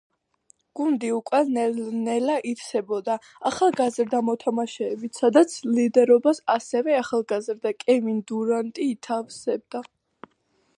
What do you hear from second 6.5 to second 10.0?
ასევე ახალგაზრდა კევინ დურანტი ითავსებდა.